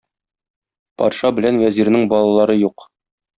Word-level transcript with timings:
Патша 1.01 1.31
белән 1.41 1.61
вәзирнең 1.65 2.09
балалары 2.15 2.57
юк. 2.63 2.89